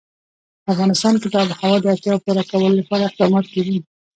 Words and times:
په 0.63 0.69
افغانستان 0.73 1.13
کې 1.21 1.27
د 1.29 1.33
آب 1.41 1.47
وهوا 1.49 1.77
د 1.81 1.85
اړتیاوو 1.93 2.23
پوره 2.25 2.43
کولو 2.51 2.77
لپاره 2.81 3.03
اقدامات 3.07 3.45
کېږي. 3.53 3.77